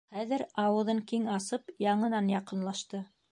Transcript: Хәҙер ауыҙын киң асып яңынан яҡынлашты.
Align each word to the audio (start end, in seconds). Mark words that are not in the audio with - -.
Хәҙер 0.17 0.43
ауыҙын 0.63 1.01
киң 1.11 1.27
асып 1.35 1.71
яңынан 1.87 2.35
яҡынлашты. 2.37 3.05